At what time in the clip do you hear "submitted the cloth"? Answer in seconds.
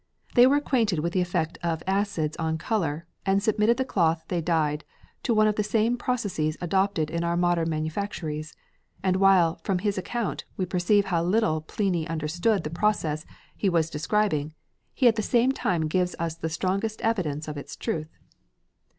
3.43-4.23